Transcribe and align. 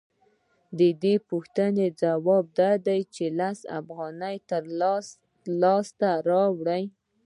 د 0.79 0.81
دې 1.03 1.15
پوښتنې 1.29 1.87
ځواب 2.01 2.45
دا 2.59 2.71
دی 2.87 2.99
چې 3.15 3.25
لس 3.39 3.59
افغانۍ 3.79 4.37
لاسته 5.61 6.09
راوړي 6.29 6.83